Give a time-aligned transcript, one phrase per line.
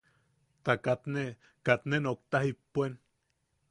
[0.63, 1.25] Ta katne,
[1.69, 2.97] katne nookta jippuen.